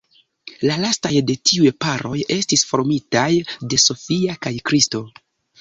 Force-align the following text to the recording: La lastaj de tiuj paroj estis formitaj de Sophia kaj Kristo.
La 0.69 0.77
lastaj 0.85 1.11
de 1.31 1.35
tiuj 1.49 1.73
paroj 1.85 2.15
estis 2.37 2.65
formitaj 2.71 3.29
de 3.75 3.81
Sophia 3.87 4.39
kaj 4.49 4.57
Kristo. 4.73 5.05